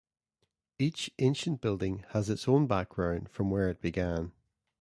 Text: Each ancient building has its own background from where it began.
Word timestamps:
Each 0.79 1.11
ancient 1.19 1.61
building 1.61 2.05
has 2.09 2.31
its 2.31 2.47
own 2.47 2.65
background 2.65 3.29
from 3.29 3.51
where 3.51 3.69
it 3.69 3.81
began. 3.81 4.31